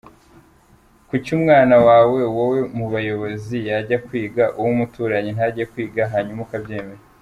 [1.07, 7.03] Kuki umwana wawe wowe muyobozi yajya kwiga, uw’umuturanyi ntajye kwiga hanyuma ukabyemera?